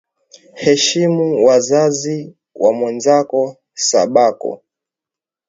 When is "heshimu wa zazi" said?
0.61-2.17